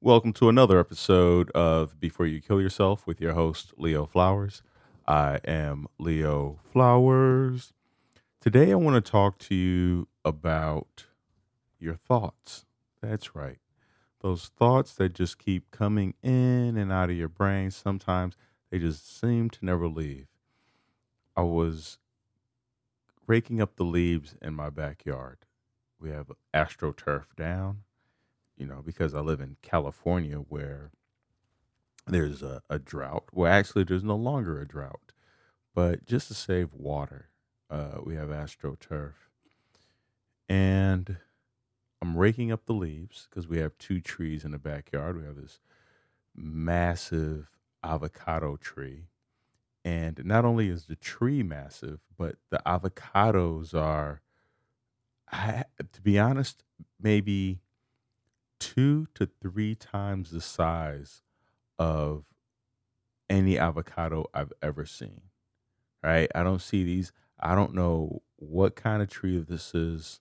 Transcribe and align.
Welcome 0.00 0.32
to 0.34 0.48
another 0.48 0.78
episode 0.78 1.50
of 1.50 1.98
Before 1.98 2.24
You 2.24 2.40
Kill 2.40 2.60
Yourself 2.60 3.04
with 3.04 3.20
your 3.20 3.32
host, 3.32 3.74
Leo 3.76 4.06
Flowers. 4.06 4.62
I 5.08 5.40
am 5.44 5.88
Leo 5.98 6.60
Flowers. 6.72 7.72
Today, 8.40 8.70
I 8.70 8.76
want 8.76 9.04
to 9.04 9.10
talk 9.10 9.38
to 9.38 9.56
you 9.56 10.06
about 10.24 11.06
your 11.80 11.96
thoughts. 11.96 12.64
That's 13.02 13.34
right. 13.34 13.58
Those 14.20 14.52
thoughts 14.56 14.94
that 14.94 15.14
just 15.14 15.36
keep 15.36 15.68
coming 15.72 16.14
in 16.22 16.76
and 16.76 16.92
out 16.92 17.10
of 17.10 17.16
your 17.16 17.28
brain. 17.28 17.72
Sometimes 17.72 18.36
they 18.70 18.78
just 18.78 19.18
seem 19.20 19.50
to 19.50 19.64
never 19.64 19.88
leave. 19.88 20.28
I 21.36 21.42
was 21.42 21.98
raking 23.26 23.60
up 23.60 23.74
the 23.74 23.84
leaves 23.84 24.36
in 24.40 24.54
my 24.54 24.70
backyard. 24.70 25.38
We 25.98 26.10
have 26.10 26.30
astroturf 26.54 27.34
down, 27.36 27.78
you 28.58 28.66
know, 28.66 28.82
because 28.84 29.14
I 29.14 29.20
live 29.20 29.40
in 29.40 29.56
California 29.62 30.36
where 30.36 30.90
there's 32.06 32.42
a, 32.42 32.60
a 32.68 32.78
drought. 32.78 33.24
Well, 33.32 33.50
actually, 33.50 33.84
there's 33.84 34.04
no 34.04 34.16
longer 34.16 34.60
a 34.60 34.66
drought, 34.66 35.12
but 35.74 36.04
just 36.04 36.28
to 36.28 36.34
save 36.34 36.74
water, 36.74 37.28
uh, 37.70 37.98
we 38.02 38.16
have 38.16 38.28
astroturf. 38.28 39.12
And 40.48 41.18
I'm 42.02 42.16
raking 42.16 42.50
up 42.50 42.66
the 42.66 42.72
leaves 42.74 43.28
because 43.28 43.46
we 43.46 43.58
have 43.58 43.78
two 43.78 44.00
trees 44.00 44.44
in 44.44 44.50
the 44.50 44.58
backyard. 44.58 45.16
We 45.16 45.24
have 45.24 45.36
this 45.36 45.60
massive 46.34 47.48
avocado 47.84 48.56
tree. 48.56 49.04
And 49.84 50.20
not 50.24 50.44
only 50.44 50.68
is 50.68 50.86
the 50.86 50.96
tree 50.96 51.42
massive, 51.42 52.00
but 52.16 52.36
the 52.50 52.60
avocados 52.66 53.74
are, 53.74 54.20
I, 55.30 55.64
to 55.92 56.00
be 56.02 56.18
honest, 56.18 56.64
maybe 57.00 57.60
two 58.58 59.06
to 59.14 59.28
three 59.40 59.74
times 59.74 60.30
the 60.30 60.40
size 60.40 61.22
of 61.78 62.24
any 63.30 63.58
avocado 63.58 64.26
I've 64.32 64.52
ever 64.62 64.84
seen. 64.84 65.22
Right? 66.02 66.30
I 66.34 66.42
don't 66.42 66.62
see 66.62 66.84
these. 66.84 67.12
I 67.38 67.54
don't 67.54 67.74
know 67.74 68.22
what 68.36 68.76
kind 68.76 69.02
of 69.02 69.08
tree 69.10 69.38
this 69.38 69.74
is. 69.74 70.20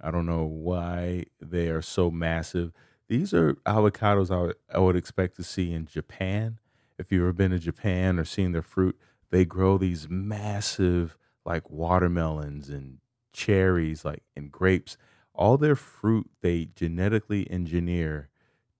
I 0.00 0.10
don't 0.10 0.26
know 0.26 0.44
why 0.44 1.24
they 1.40 1.68
are 1.68 1.82
so 1.82 2.10
massive. 2.10 2.72
These 3.08 3.34
are 3.34 3.54
avocados 3.66 4.30
I 4.30 4.40
would, 4.40 4.56
I 4.72 4.78
would 4.78 4.96
expect 4.96 5.36
to 5.36 5.44
see 5.44 5.72
in 5.72 5.86
Japan. 5.86 6.58
If 6.98 7.10
you've 7.10 7.22
ever 7.22 7.32
been 7.32 7.50
to 7.50 7.58
Japan 7.58 8.18
or 8.18 8.24
seen 8.24 8.52
their 8.52 8.62
fruit, 8.62 8.98
they 9.30 9.44
grow 9.44 9.78
these 9.78 10.08
massive, 10.08 11.16
like 11.44 11.70
watermelons 11.70 12.68
and 12.68 12.98
cherries, 13.32 14.04
like 14.04 14.22
and 14.36 14.50
grapes. 14.50 14.96
All 15.40 15.56
their 15.58 15.76
fruit 15.76 16.30
they 16.42 16.66
genetically 16.66 17.50
engineer 17.50 18.28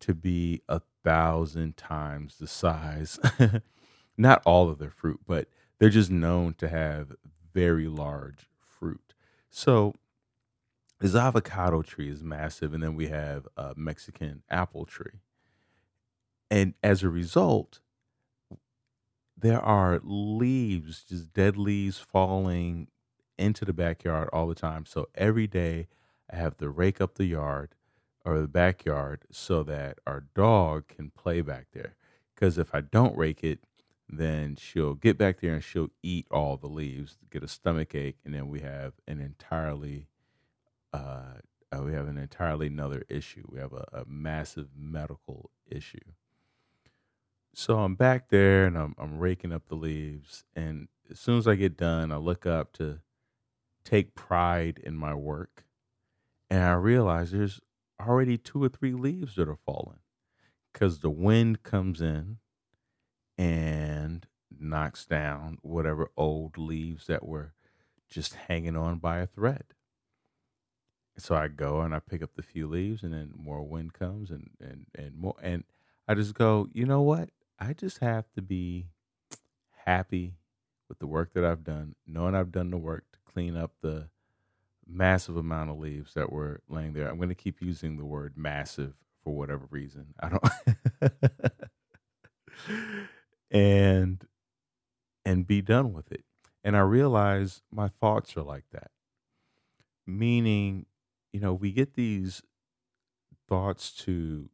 to 0.00 0.14
be 0.14 0.62
a 0.69 0.83
thousand 1.03 1.78
times 1.78 2.39
the 2.39 2.47
size. 2.47 3.19
Not 4.19 4.42
all 4.44 4.69
of 4.69 4.78
their 4.78 4.91
fruit, 4.91 5.20
but 5.27 5.48
they're 5.78 5.88
just 5.88 6.11
known 6.11 6.55
to 6.55 6.69
have 6.69 7.12
very 7.55 7.88
large 7.88 8.50
fruit. 8.61 9.14
So 9.50 9.94
this 11.00 11.14
avocado 11.14 11.81
tree 11.83 12.11
is 12.11 12.22
massive, 12.22 12.75
and 12.75 12.83
then 12.83 12.94
we 12.94 13.08
have 13.08 13.48
a 13.56 13.72
Mexican 13.77 14.42
apple 14.50 14.84
tree. 14.84 15.20
And 16.50 16.75
as 16.83 17.03
a 17.03 17.08
result, 17.08 17.81
there 19.36 19.61
are 19.61 20.00
leaves, 20.05 21.05
just 21.05 21.33
dead 21.33 21.56
leaves 21.56 21.98
falling 21.98 22.88
into 23.38 23.64
the 23.64 23.72
backyard 23.72 24.28
all 24.33 24.47
the 24.47 24.55
time. 24.55 24.84
So 24.84 25.08
every 25.14 25.47
day 25.47 25.88
I 26.33 26.36
have 26.36 26.56
to 26.59 26.70
rake 26.70 27.00
up 27.00 27.14
the 27.14 27.27
yard 27.27 27.75
or 28.25 28.41
the 28.41 28.48
backyard 28.48 29.25
so 29.31 29.62
that 29.64 29.98
our 30.06 30.25
dog 30.34 30.89
can 30.89 31.11
play 31.11 31.41
back 31.41 31.69
there. 31.72 31.97
Because 32.34 32.59
if 32.59 32.75
I 32.75 32.81
don't 32.81 33.17
rake 33.17 33.42
it, 33.42 33.61
then 34.09 34.56
she'll 34.56 34.95
get 34.95 35.17
back 35.19 35.41
there 35.41 35.55
and 35.55 35.64
she'll 35.64 35.91
eat 36.03 36.27
all 36.31 36.56
the 36.56 36.67
leaves, 36.67 37.19
get 37.31 37.42
a 37.42 37.48
stomach 37.48 37.95
ache, 37.95 38.19
and 38.25 38.34
then 38.34 38.49
we 38.49 38.60
have 38.60 38.94
an 39.06 39.21
entirely 39.21 40.09
uh, 40.93 41.38
uh, 41.72 41.82
we 41.82 41.93
have 41.93 42.09
an 42.09 42.19
entirely 42.19 42.66
another 42.66 43.05
issue. 43.09 43.44
We 43.49 43.60
have 43.60 43.72
a, 43.72 43.87
a 43.93 44.05
massive 44.06 44.69
medical 44.76 45.50
issue. 45.66 45.99
So 47.55 47.78
I'm 47.78 47.94
back 47.94 48.28
there 48.28 48.66
and 48.66 48.76
I'm, 48.76 48.94
I'm 48.99 49.19
raking 49.19 49.53
up 49.53 49.69
the 49.69 49.76
leaves. 49.76 50.44
And 50.55 50.88
as 51.10 51.19
soon 51.19 51.38
as 51.38 51.47
I 51.47 51.55
get 51.55 51.76
done, 51.76 52.10
I 52.12 52.16
look 52.16 52.47
up 52.47 52.72
to 52.75 53.00
take 53.84 54.15
pride 54.15 54.81
in 54.82 54.97
my 54.97 55.15
work. 55.15 55.65
And 56.50 56.62
I 56.62 56.72
realize 56.72 57.31
there's 57.31 57.61
already 58.00 58.37
two 58.37 58.62
or 58.62 58.69
three 58.69 58.93
leaves 58.93 59.37
that 59.37 59.49
are 59.49 59.59
falling 59.65 60.00
because 60.72 60.99
the 60.99 61.11
wind 61.11 61.62
comes 61.62 62.00
in 62.00 62.38
and 63.38 64.27
knocks 64.59 65.06
down 65.06 65.59
whatever 65.62 66.11
old 66.16 66.59
leaves 66.59 67.06
that 67.06 67.25
were 67.27 67.55
just 68.09 68.34
hanging 68.34 68.77
on 68.77 68.99
by 68.99 69.19
a 69.19 69.27
thread. 69.27 69.65
So 71.16 71.34
I 71.34 71.49
go 71.49 71.81
and 71.81 71.94
I 71.94 71.99
pick 72.00 72.22
up 72.22 72.34
the 72.34 72.43
few 72.43 72.67
leaves, 72.67 73.03
and 73.03 73.12
then 73.12 73.32
more 73.37 73.62
wind 73.62 73.93
comes, 73.93 74.31
and 74.31 74.50
and 74.61 74.87
and 74.94 75.15
more, 75.15 75.34
and 75.43 75.65
I 76.09 76.15
just 76.15 76.34
go, 76.34 76.69
you 76.72 76.87
know 76.87 77.03
what? 77.03 77.31
I 77.59 77.75
just 77.75 77.99
have 77.99 78.31
to 78.32 78.43
be 78.43 78.87
happy 79.84 80.37
with 80.88 80.99
the 80.99 81.06
work 81.06 81.34
that 81.34 81.44
I've 81.44 81.65
done, 81.65 81.94
knowing 82.06 82.34
I've 82.34 82.53
done 82.53 82.71
the 82.71 82.78
work 82.78 83.05
to 83.12 83.19
clean 83.31 83.56
up 83.56 83.72
the 83.82 84.09
massive 84.91 85.37
amount 85.37 85.71
of 85.71 85.78
leaves 85.78 86.15
that 86.15 86.33
were 86.33 86.61
laying 86.69 86.93
there. 86.93 87.09
I'm 87.09 87.17
going 87.17 87.28
to 87.31 87.34
keep 87.34 87.62
using 87.62 87.97
the 87.97 88.05
word 88.05 88.34
massive 88.37 88.95
for 89.25 89.34
whatever 89.34 89.67
reason. 89.71 90.15
I 90.21 90.28
don't 90.31 90.43
and 93.50 94.25
and 95.25 95.47
be 95.47 95.62
done 95.62 95.93
with 95.93 96.11
it. 96.12 96.25
And 96.65 96.77
I 96.77 96.81
realize 96.81 97.62
my 97.71 97.89
thoughts 97.89 98.37
are 98.37 98.43
like 98.43 98.65
that. 98.73 98.91
Meaning, 100.06 100.87
you 101.33 101.41
know, 101.41 101.55
we 101.55 101.73
get 101.73 101.95
these 101.95 102.43
thoughts 103.49 103.93
to 103.93 104.50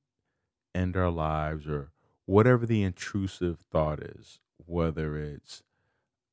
end 0.74 0.96
our 0.96 1.10
lives 1.10 1.66
or 1.66 1.90
whatever 2.26 2.66
the 2.66 2.82
intrusive 2.82 3.60
thought 3.72 4.00
is, 4.00 4.40
whether 4.66 5.16
it's 5.16 5.62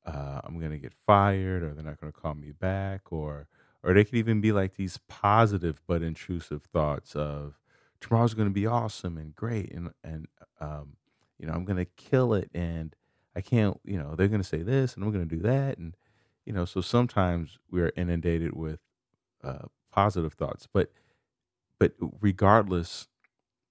uh, 0.06 0.42
I'm 0.44 0.60
going 0.60 0.72
to 0.72 0.78
get 0.78 0.94
fired 1.06 1.64
or 1.64 1.74
they're 1.74 1.84
not 1.84 2.00
going 2.00 2.12
to 2.12 2.20
call 2.20 2.36
me 2.36 2.52
back 2.52 3.12
or 3.12 3.48
or 3.84 3.94
they 3.94 4.04
could 4.04 4.16
even 4.16 4.42
be 4.42 4.52
like 4.52 4.76
these 4.76 4.98
positive 5.08 5.82
but 5.88 6.02
intrusive 6.02 6.64
thoughts 6.64 7.16
of 7.16 7.60
tomorrow's 8.00 8.34
going 8.34 8.48
to 8.48 8.54
be 8.54 8.66
awesome 8.66 9.18
and 9.18 9.36
great 9.36 9.72
and 9.74 9.92
and 10.04 10.28
um, 10.60 10.98
you 11.38 11.48
know 11.48 11.54
I'm 11.54 11.66
going 11.66 11.78
to 11.78 11.86
kill 11.86 12.34
it 12.34 12.50
and 12.54 12.96
I 13.36 13.42
can't 13.42 13.80
you 13.84 13.98
know 13.98 14.16
they're 14.16 14.28
going 14.28 14.42
to 14.42 14.48
say 14.48 14.62
this 14.62 14.96
and 14.96 15.04
I'm 15.04 15.12
going 15.12 15.28
to 15.28 15.36
do 15.36 15.42
that. 15.44 15.78
And 15.78 15.96
you 16.46 16.54
know 16.54 16.66
so 16.66 16.82
sometimes 16.82 17.58
we're 17.70 17.92
inundated 17.96 18.54
with 18.56 18.80
uh, 19.44 19.68
positive 19.92 20.34
thoughts 20.34 20.68
but 20.72 20.92
but 21.80 21.94
regardless 22.22 23.08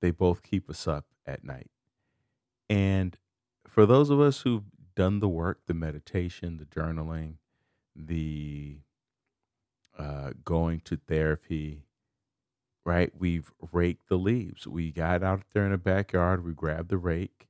they 0.01 0.11
both 0.11 0.43
keep 0.43 0.69
us 0.69 0.87
up 0.87 1.07
at 1.27 1.45
night. 1.45 1.71
And 2.69 3.17
for 3.67 3.87
those 3.87 4.11
of 4.11 4.21
us 4.21 4.43
who've 4.43 4.65
done 4.95 5.21
the 5.21 5.29
work, 5.29 5.61
the 5.67 5.75
meditation, 5.75 6.59
the 6.59 6.65
journaling, 6.67 7.35
the 7.95 8.79
uh, 9.99 10.33
going 10.45 10.81
to 10.83 10.97
therapy, 10.97 11.85
right? 12.85 13.13
We've 13.19 13.53
raked 13.73 14.09
the 14.09 14.19
leaves. 14.19 14.67
We 14.67 14.93
got 14.93 15.23
out 15.23 15.43
there 15.55 15.67
in 15.67 15.73
the 15.73 15.79
backyard, 15.79 16.45
we 16.45 16.55
grabbed 16.55 16.91
the 16.91 16.99
rake 16.99 17.49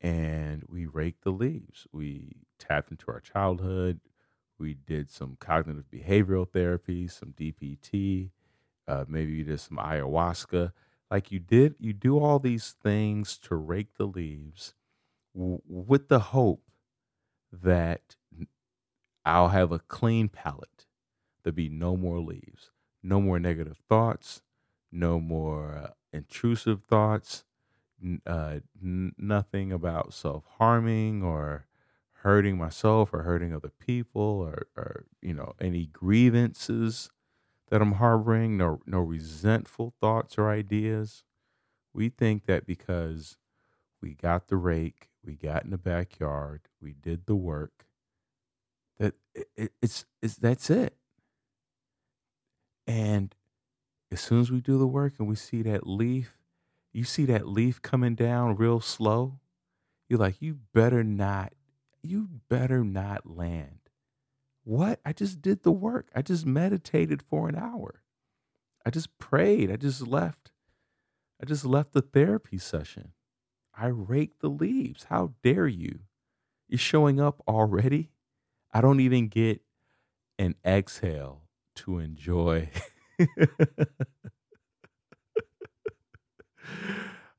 and 0.00 0.64
we 0.68 0.86
raked 0.86 1.24
the 1.24 1.30
leaves. 1.32 1.86
We 1.92 2.36
tapped 2.58 2.90
into 2.90 3.06
our 3.10 3.20
childhood. 3.20 4.00
We 4.58 4.74
did 4.74 5.10
some 5.10 5.36
cognitive 5.40 5.86
behavioral 5.92 6.50
therapy, 6.50 7.08
some 7.08 7.32
DBT, 7.32 8.30
uh, 8.88 9.04
maybe 9.08 9.32
you 9.32 9.44
did 9.44 9.60
some 9.60 9.78
ayahuasca 9.78 10.72
like 11.10 11.32
you 11.32 11.38
did 11.38 11.74
you 11.78 11.92
do 11.92 12.18
all 12.18 12.38
these 12.38 12.74
things 12.82 13.38
to 13.38 13.54
rake 13.56 13.94
the 13.96 14.06
leaves 14.06 14.74
w- 15.34 15.62
with 15.66 16.08
the 16.08 16.18
hope 16.20 16.62
that 17.52 18.16
I'll 19.24 19.48
have 19.48 19.72
a 19.72 19.78
clean 19.78 20.28
palette. 20.28 20.75
There'll 21.46 21.56
be 21.56 21.70
no 21.70 21.96
more 21.96 22.20
leaves, 22.20 22.72
no 23.04 23.22
more 23.22 23.40
negative 23.40 23.78
thoughts, 23.88 24.42
no 24.92 25.20
more 25.20 25.76
uh, 25.78 25.90
intrusive 26.12 26.84
thoughts, 26.84 27.44
uh, 28.26 28.60
n- 28.82 29.14
nothing 29.18 29.72
about 29.72 30.12
self 30.14 30.44
harming 30.58 31.22
or 31.22 31.66
hurting 32.22 32.58
myself 32.58 33.14
or 33.14 33.22
hurting 33.22 33.54
other 33.54 33.70
people 33.70 34.22
or, 34.22 34.66
or 34.76 35.06
you 35.22 35.34
know 35.34 35.54
any 35.60 35.86
grievances 35.86 37.10
that 37.70 37.82
I'm 37.82 37.92
harboring, 37.94 38.56
no 38.56 38.80
no 38.86 39.00
resentful 39.00 39.94
thoughts 40.00 40.38
or 40.38 40.50
ideas. 40.50 41.24
We 41.94 42.10
think 42.10 42.46
that 42.46 42.66
because 42.66 43.38
we 44.02 44.14
got 44.14 44.48
the 44.48 44.56
rake, 44.56 45.10
we 45.24 45.36
got 45.36 45.64
in 45.64 45.70
the 45.70 45.78
backyard, 45.78 46.68
we 46.80 46.94
did 46.94 47.26
the 47.26 47.36
work, 47.36 47.86
that 48.98 49.14
it, 49.34 49.48
it, 49.56 49.72
it's 49.82 50.06
it's 50.22 50.36
that's 50.36 50.70
it. 50.70 50.96
And 52.86 53.34
as 54.12 54.20
soon 54.20 54.40
as 54.40 54.50
we 54.50 54.60
do 54.60 54.78
the 54.78 54.86
work 54.86 55.14
and 55.18 55.28
we 55.28 55.36
see 55.36 55.62
that 55.62 55.86
leaf, 55.86 56.34
You 56.92 57.04
see 57.04 57.26
that 57.26 57.46
leaf 57.46 57.82
coming 57.82 58.14
down 58.14 58.56
real 58.56 58.80
slow? 58.80 59.40
You're 60.08 60.18
like, 60.18 60.40
you 60.40 60.58
better 60.74 61.04
not, 61.04 61.52
you 62.02 62.28
better 62.48 62.84
not 62.84 63.26
land. 63.36 63.80
What? 64.64 65.00
I 65.04 65.12
just 65.12 65.42
did 65.42 65.62
the 65.62 65.72
work. 65.72 66.08
I 66.14 66.22
just 66.22 66.46
meditated 66.46 67.22
for 67.22 67.50
an 67.50 67.56
hour. 67.56 68.02
I 68.86 68.90
just 68.90 69.18
prayed. 69.18 69.70
I 69.70 69.76
just 69.76 70.06
left. 70.06 70.52
I 71.42 71.46
just 71.46 71.66
left 71.66 71.92
the 71.92 72.02
therapy 72.02 72.58
session. 72.58 73.12
I 73.76 73.88
raked 73.88 74.40
the 74.40 74.50
leaves. 74.50 75.04
How 75.04 75.34
dare 75.42 75.68
you? 75.68 76.00
You're 76.68 76.78
showing 76.78 77.20
up 77.20 77.42
already? 77.48 78.10
I 78.72 78.80
don't 78.80 79.00
even 79.00 79.28
get 79.28 79.62
an 80.38 80.56
exhale 80.64 81.42
to 81.76 81.98
enjoy. 81.98 82.70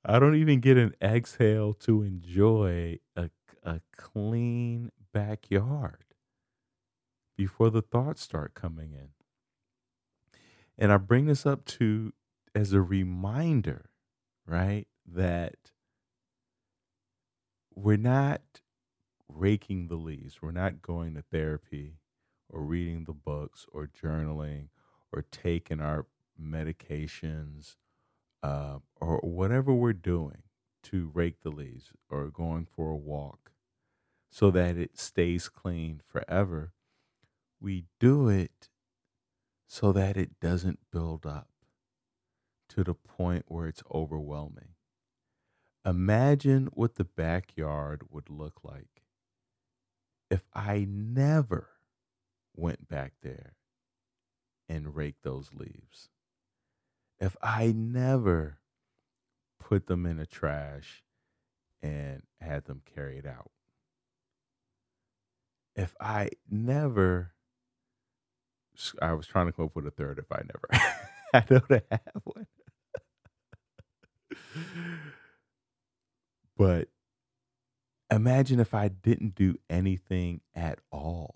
I 0.06 0.20
don't 0.20 0.36
even 0.36 0.62
get 0.62 0.78
an 0.78 0.94
exhale 1.02 1.74
to 1.74 2.02
enjoy 2.02 3.00
a, 3.16 3.30
a 3.64 3.82
clean 3.98 4.92
backyard 5.14 6.06
before 7.38 7.70
the 7.70 7.82
thoughts 7.82 8.22
start 8.22 8.54
coming 8.54 8.94
in. 8.94 9.10
And 10.78 10.92
I 10.92 10.98
bring 10.98 11.26
this 11.26 11.46
up 11.46 11.66
to 11.66 12.14
as 12.56 12.74
a 12.74 12.82
reminder, 12.82 13.90
right, 14.46 14.88
that 15.06 15.72
we're 17.76 17.98
not 17.98 18.42
raking 19.28 19.88
the 19.88 19.96
leaves. 19.96 20.42
We're 20.42 20.52
not 20.52 20.82
going 20.82 21.14
to 21.16 21.22
therapy 21.22 22.00
or 22.50 22.62
reading 22.62 23.04
the 23.06 23.14
books 23.14 23.66
or 23.72 23.88
journaling 23.88 24.70
or 25.12 25.24
taking 25.32 25.80
our 25.80 26.06
medications 26.42 27.76
uh, 28.44 28.80
or 29.02 29.18
whatever 29.18 29.74
we're 29.74 29.94
doing 29.94 30.44
to 30.84 31.12
rake 31.14 31.42
the 31.42 31.50
leaves 31.50 31.92
or 32.10 32.30
going 32.30 32.66
for 32.66 32.92
a 32.92 32.96
walk 32.96 33.52
so 34.30 34.52
that 34.52 34.78
it 34.78 34.98
stays 34.98 35.50
clean 35.50 36.02
forever. 36.06 36.74
We 37.60 37.86
do 38.00 38.30
it 38.30 38.70
so 39.68 39.92
that 39.92 40.16
it 40.16 40.40
doesn't 40.40 40.80
build 40.92 41.26
up 41.26 41.50
to 42.70 42.84
the 42.84 42.94
point 42.94 43.46
where 43.48 43.68
it's 43.68 43.84
overwhelming. 43.94 44.70
Imagine 45.86 46.68
what 46.74 46.96
the 46.96 47.06
backyard 47.06 48.04
would 48.10 48.30
look 48.30 48.60
like 48.64 49.04
if 50.30 50.46
I 50.54 50.86
never 50.90 51.77
went 52.58 52.88
back 52.90 53.14
there 53.22 53.54
and 54.68 54.96
raked 54.96 55.24
those 55.24 55.52
leaves. 55.54 56.10
If 57.20 57.38
I 57.42 57.74
never 57.76 58.60
put 59.60 59.88
them 59.88 60.06
in 60.06 60.20
a 60.20 60.26
trash 60.26 61.04
and 61.82 62.24
had 62.40 62.66
them 62.66 62.82
carried 62.96 63.26
out. 63.26 63.52
If 65.76 65.96
I 66.00 66.30
never, 66.50 67.34
I 69.02 69.14
was 69.14 69.28
trying 69.28 69.48
to 69.48 69.52
come 69.52 69.66
up 69.66 69.76
with 69.76 69.86
a 69.88 69.92
third. 69.92 70.20
If 70.20 70.32
I 70.32 70.42
never, 70.42 70.70
I 71.34 71.40
don't 71.42 71.84
have 71.92 72.22
one. 72.24 72.48
but 76.58 76.88
imagine 78.10 78.60
if 78.60 78.74
I 78.74 78.88
didn't 78.88 79.36
do 79.36 79.56
anything 79.70 80.42
at 80.56 80.80
all 80.92 81.36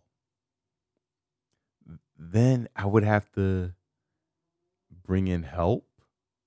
then 2.21 2.67
I 2.75 2.85
would 2.85 3.03
have 3.03 3.31
to 3.33 3.73
bring 5.03 5.27
in 5.27 5.43
help, 5.43 5.87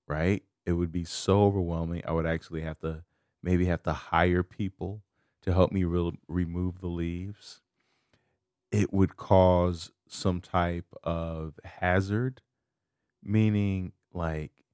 right? 0.07 0.43
It 0.65 0.73
would 0.73 0.91
be 0.91 1.03
so 1.03 1.43
overwhelming. 1.43 2.01
I 2.05 2.11
would 2.11 2.25
actually 2.25 2.61
have 2.61 2.79
to 2.79 3.03
maybe 3.43 3.65
have 3.65 3.83
to 3.83 3.93
hire 3.93 4.43
people 4.43 5.03
to 5.43 5.53
help 5.53 5.71
me 5.71 5.83
re- 5.83 6.17
remove 6.27 6.79
the 6.79 6.87
leaves. 6.87 7.61
It 8.71 8.91
would 8.93 9.15
cause 9.17 9.91
some 10.07 10.41
type 10.41 10.93
of 11.03 11.59
hazard, 11.63 12.41
meaning 13.23 13.93
like 14.13 14.65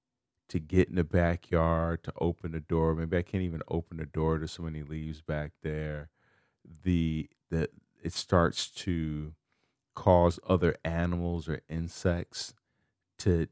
to 0.50 0.60
get 0.60 0.90
in 0.90 0.96
the 0.96 1.04
backyard, 1.06 2.04
to 2.06 2.14
open 2.20 2.54
the 2.54 2.62
door. 2.62 2.96
Maybe 2.96 3.18
I 3.18 3.24
can't 3.24 3.44
even 3.44 3.64
open 3.70 3.98
the 3.98 4.06
door. 4.08 4.38
There's 4.40 4.54
so 4.54 4.64
many 4.64 4.84
leaves 4.84 5.22
back 5.22 5.54
there. 5.64 6.12
The 6.84 7.30
the 7.50 7.70
it 8.04 8.14
starts 8.14 8.70
to 8.72 9.36
cause 9.94 10.40
other 10.48 10.76
animals 10.84 11.48
or 11.50 11.62
insects 11.70 12.54
to 13.20 13.48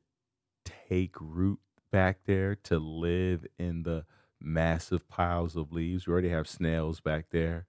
take 0.65 1.15
root 1.19 1.59
back 1.91 2.19
there 2.25 2.55
to 2.55 2.79
live 2.79 3.45
in 3.57 3.83
the 3.83 4.05
massive 4.39 5.07
piles 5.07 5.55
of 5.55 5.71
leaves. 5.71 6.07
We 6.07 6.13
already 6.13 6.29
have 6.29 6.47
snails 6.47 7.01
back 7.01 7.27
there, 7.31 7.67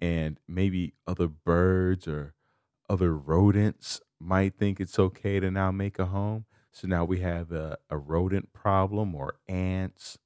and 0.00 0.38
maybe 0.46 0.94
other 1.06 1.28
birds 1.28 2.06
or 2.06 2.34
other 2.88 3.16
rodents 3.16 4.00
might 4.20 4.56
think 4.56 4.80
it's 4.80 4.98
okay 4.98 5.40
to 5.40 5.50
now 5.50 5.70
make 5.70 5.98
a 5.98 6.06
home. 6.06 6.46
So 6.72 6.88
now 6.88 7.04
we 7.04 7.20
have 7.20 7.52
a, 7.52 7.78
a 7.88 7.96
rodent 7.96 8.52
problem, 8.52 9.14
or 9.14 9.36
ants, 9.48 10.18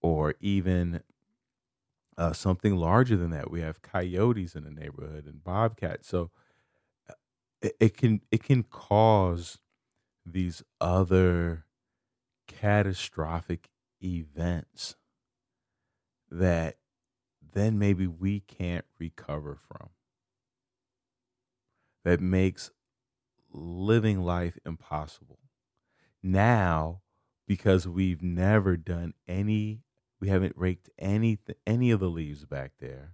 or 0.00 0.34
even 0.40 1.02
uh, 2.16 2.32
something 2.32 2.76
larger 2.76 3.16
than 3.16 3.30
that. 3.30 3.50
We 3.50 3.60
have 3.60 3.82
coyotes 3.82 4.54
in 4.54 4.64
the 4.64 4.70
neighborhood 4.70 5.26
and 5.26 5.42
bobcats. 5.42 6.08
So 6.08 6.30
it, 7.62 7.96
can 7.96 8.20
it 8.30 8.42
can 8.42 8.62
cause 8.62 9.58
these 10.24 10.62
other 10.80 11.66
catastrophic 12.46 13.70
events 14.02 14.96
that 16.30 16.76
then 17.52 17.78
maybe 17.78 18.06
we 18.06 18.40
can't 18.40 18.84
recover 18.98 19.58
from. 19.68 19.90
That 22.04 22.20
makes 22.20 22.70
living 23.52 24.20
life 24.20 24.58
impossible. 24.64 25.40
Now 26.22 27.00
because 27.50 27.84
we've 27.84 28.22
never 28.22 28.76
done 28.76 29.12
any 29.26 29.82
we 30.20 30.28
haven't 30.28 30.56
raked 30.56 30.88
any 31.00 31.36
any 31.66 31.90
of 31.90 31.98
the 31.98 32.08
leaves 32.08 32.44
back 32.44 32.70
there 32.78 33.10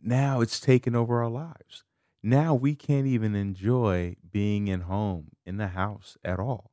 now 0.00 0.40
it's 0.40 0.60
taken 0.60 0.94
over 0.94 1.20
our 1.20 1.28
lives 1.28 1.82
now 2.22 2.54
we 2.54 2.74
can't 2.74 3.06
even 3.06 3.34
enjoy 3.34 4.16
being 4.30 4.68
in 4.68 4.82
home 4.82 5.32
in 5.44 5.56
the 5.56 5.68
house 5.68 6.16
at 6.24 6.38
all. 6.38 6.70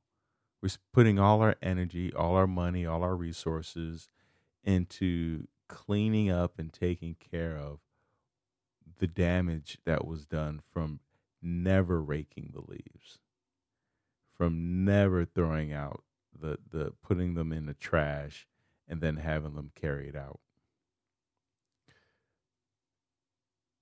We're 0.62 0.70
putting 0.94 1.18
all 1.18 1.42
our 1.42 1.56
energy, 1.62 2.14
all 2.14 2.36
our 2.36 2.48
money, 2.48 2.86
all 2.86 3.04
our 3.04 3.16
resources 3.16 4.10
into 4.64 5.48
cleaning 5.68 6.30
up 6.30 6.60
and 6.60 6.72
taking 6.72 7.16
care 7.16 7.56
of 7.56 7.80
the 9.00 9.08
damage 9.08 9.78
that 9.86 10.06
was 10.06 10.26
done 10.26 10.62
from 10.72 11.00
never 11.42 12.02
raking 12.02 12.52
the 12.54 12.62
leaves, 12.62 13.20
from 14.36 14.84
never 14.84 15.24
throwing 15.26 15.72
out 15.72 16.04
the, 16.38 16.58
the 16.70 16.94
putting 17.02 17.36
them 17.36 17.54
in 17.54 17.66
the 17.66 17.74
trash 17.74 18.48
and 18.88 19.02
then 19.02 19.18
having 19.18 19.56
them 19.56 19.72
carried 19.76 20.16
out. 20.16 20.40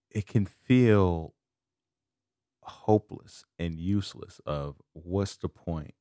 It 0.10 0.28
can 0.28 0.46
feel 0.46 1.34
hopeless 2.68 3.46
and 3.60 3.80
useless 3.80 4.42
of 4.46 4.76
what's 4.94 5.38
the 5.38 5.50
point 5.50 5.96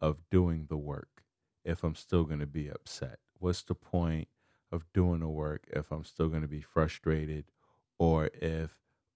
of 0.00 0.18
doing 0.30 0.66
the 0.68 0.76
work 0.76 1.24
if 1.64 1.84
I'm 1.84 1.94
still 1.94 2.24
going 2.24 2.40
to 2.40 2.46
be 2.46 2.68
upset? 2.68 3.18
What's 3.38 3.62
the 3.62 3.74
point 3.74 4.28
of 4.72 4.84
doing 4.94 5.20
the 5.20 5.28
work 5.28 5.64
if 5.70 5.90
I'm 5.90 6.04
still 6.04 6.28
going 6.28 6.42
to 6.42 6.48
be 6.48 6.60
frustrated 6.62 7.46
or 7.98 8.30
if 8.34 8.72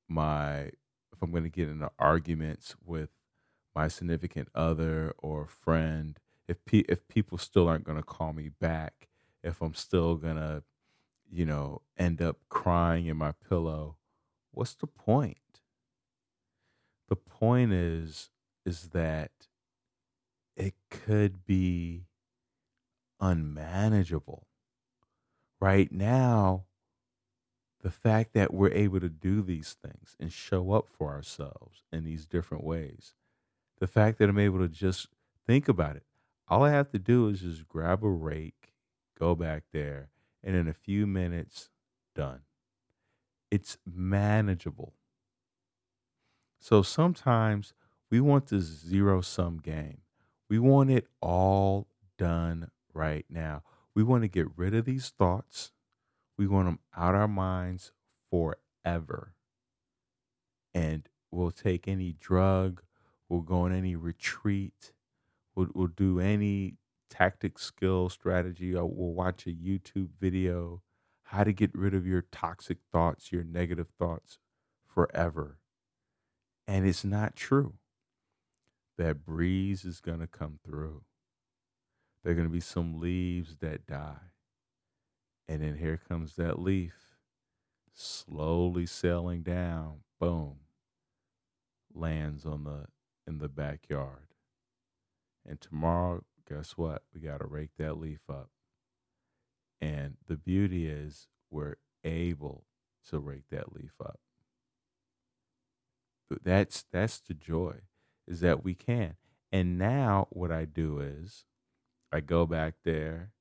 my 0.09 0.71
if 1.13 1.23
I'm 1.23 1.31
going 1.33 1.45
to 1.45 1.51
get 1.51 1.69
into 1.69 1.91
arguments 1.99 2.77
with 2.85 3.11
my 3.75 3.89
significant 3.89 4.49
other 4.55 5.15
or 5.19 5.47
friend 5.47 6.19
if 6.49 6.65
pe- 6.65 6.85
if 6.89 7.07
people 7.09 7.39
still 7.39 7.69
aren't 7.69 7.85
going 7.85 7.99
to 7.99 8.05
call 8.05 8.33
me 8.33 8.51
back 8.61 9.09
if 9.43 9.61
I'm 9.63 9.75
still 9.75 10.17
going 10.17 10.37
to 10.37 10.63
you 11.31 11.47
know 11.47 11.83
end 11.99 12.23
up 12.23 12.39
crying 12.49 13.07
in 13.07 13.17
my 13.17 13.33
pillow 13.49 13.97
what's 14.53 14.75
the 14.75 14.87
point 14.87 15.39
point 17.41 17.73
is 17.73 18.31
is 18.67 18.91
that 18.91 19.33
it 20.57 20.75
could 20.91 21.47
be 21.47 22.07
unmanageable. 23.21 24.47
Right 25.61 25.91
now 25.93 26.67
the 27.83 27.91
fact 27.91 28.35
that 28.35 28.53
we're 28.53 28.73
able 28.73 29.01
to 29.01 29.09
do 29.09 29.43
these 29.43 29.77
things 29.83 30.17
and 30.21 30.33
show 30.33 30.73
up 30.73 30.87
for 30.89 31.11
ourselves 31.11 31.83
in 31.93 32.05
these 32.05 32.27
different 32.27 32.63
ways 32.65 33.15
the 33.79 33.87
fact 33.87 34.19
that 34.19 34.29
i'm 34.29 34.39
able 34.39 34.59
to 34.59 34.69
just 34.69 35.09
think 35.47 35.69
about 35.69 35.97
it 35.97 36.05
all 36.49 36.63
i 36.63 36.71
have 36.71 36.91
to 36.91 36.99
do 36.99 37.29
is 37.29 37.41
just 37.41 37.67
grab 37.69 38.05
a 38.05 38.11
rake 38.11 38.75
go 39.19 39.35
back 39.35 39.65
there 39.73 40.11
and 40.43 40.57
in 40.57 40.69
a 40.69 40.75
few 40.75 41.07
minutes 41.07 41.71
done. 42.15 42.41
It's 43.51 43.79
manageable 43.87 44.95
so 46.61 46.83
sometimes 46.83 47.73
we 48.11 48.21
want 48.21 48.49
this 48.49 48.65
zero 48.65 49.23
sum 49.23 49.59
game. 49.59 50.03
We 50.49 50.59
want 50.59 50.91
it 50.91 51.07
all 51.23 51.89
done 52.19 52.71
right 52.93 53.25
now. 53.31 53.63
We 53.95 54.03
want 54.03 54.23
to 54.23 54.29
get 54.29 54.47
rid 54.57 54.75
of 54.75 54.85
these 54.85 55.09
thoughts. 55.09 55.73
We 56.37 56.47
want 56.47 56.67
them 56.67 56.79
out 56.97 57.15
our 57.15 57.29
minds 57.29 57.93
forever. 58.31 59.35
And 60.75 61.09
we'll 61.31 61.51
take 61.51 61.89
any 61.89 62.13
drug, 62.21 62.83
we'll 63.29 63.41
go 63.41 63.63
on 63.63 63.73
any 63.73 63.97
retreat, 63.97 64.93
we'll, 65.55 65.69
we'll 65.75 65.89
do 65.89 66.21
any 66.21 66.77
tactic, 67.09 67.59
skill, 67.59 68.09
strategy, 68.09 68.75
or 68.75 68.87
we'll 68.87 69.13
watch 69.13 69.47
a 69.47 69.51
YouTube 69.51 70.11
video, 70.21 70.83
how 71.25 71.43
to 71.45 71.53
get 71.53 71.75
rid 71.75 71.95
of 71.95 72.07
your 72.07 72.23
toxic 72.31 72.79
thoughts, 72.93 73.33
your 73.33 73.45
negative 73.45 73.89
thoughts 73.99 74.39
forever. 74.87 75.60
And 76.71 76.87
it's 76.87 77.05
not 77.05 77.35
true. 77.35 77.75
That 78.97 79.25
breeze 79.25 79.85
is 79.85 80.01
going 80.01 80.21
to 80.21 80.29
come 80.29 80.61
through. 80.65 81.03
There 82.23 82.31
are 82.31 82.37
going 82.37 82.47
to 82.47 82.53
be 82.53 82.61
some 82.61 83.01
leaves 83.01 83.57
that 83.57 83.89
die. 83.89 84.31
And 85.49 85.63
then 85.63 85.79
here 85.79 86.01
comes 86.09 86.37
that 86.37 86.61
leaf 86.61 86.95
slowly 87.93 88.87
sailing 88.87 89.43
down. 89.43 90.03
Boom. 90.21 90.59
Lands 91.93 92.47
on 92.47 92.63
the 92.63 92.87
in 93.27 93.39
the 93.39 93.49
backyard. 93.49 94.29
And 95.45 95.61
tomorrow, 95.61 96.23
guess 96.49 96.77
what? 96.77 97.03
We 97.13 97.21
got 97.21 97.39
to 97.39 97.49
rake 97.49 97.71
that 97.79 97.99
leaf 97.99 98.21
up. 98.29 98.51
And 99.81 100.19
the 100.29 100.37
beauty 100.37 100.87
is 100.87 101.27
we're 101.51 101.79
able 102.05 102.63
to 103.09 103.19
rake 103.19 103.49
that 103.51 103.75
leaf 103.75 103.95
up. 104.01 104.21
That's 106.43 106.85
that's 106.93 107.19
the 107.21 107.35
joy 107.35 107.77
is 108.27 108.41
that 108.41 108.63
we 108.65 108.75
can. 108.75 109.17
And 109.53 109.79
now 109.79 110.29
what 110.31 110.53
I 110.53 110.65
do 110.65 111.01
is 111.01 111.45
I 112.13 112.21
go 112.21 112.47
back 112.47 112.75
there 112.85 113.33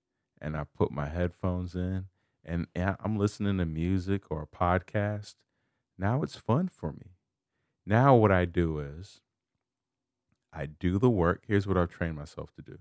and 0.41 0.57
I 0.57 0.63
put 0.63 0.91
my 0.91 1.07
headphones 1.07 1.75
in 1.75 2.05
and 2.43 2.67
I'm 2.75 3.17
listening 3.17 3.57
to 3.59 3.65
music 3.65 4.23
or 4.31 4.41
a 4.41 4.47
podcast. 4.47 5.35
Now 5.97 6.23
it's 6.23 6.35
fun 6.35 6.67
for 6.67 6.93
me. 6.93 7.17
Now 7.85 8.15
what 8.15 8.31
I 8.31 8.45
do 8.45 8.79
is 8.79 9.21
I 10.51 10.65
do 10.65 10.97
the 10.97 11.09
work. 11.09 11.43
Here's 11.47 11.67
what 11.67 11.77
I've 11.77 11.89
trained 11.91 12.15
myself 12.15 12.51
to 12.55 12.61
do. 12.61 12.79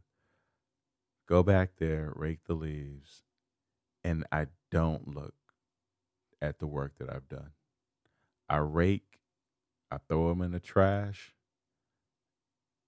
Go 1.28 1.42
back 1.42 1.72
there, 1.76 2.12
rake 2.16 2.44
the 2.46 2.54
leaves, 2.54 3.24
and 4.02 4.24
I 4.32 4.46
don't 4.70 5.14
look 5.14 5.34
at 6.40 6.58
the 6.58 6.66
work 6.66 6.92
that 6.98 7.10
I've 7.12 7.28
done. 7.28 7.50
I 8.48 8.56
rake, 8.58 9.18
I 9.90 9.98
throw 9.98 10.28
them 10.28 10.42
in 10.42 10.52
the 10.52 10.60
trash, 10.60 11.34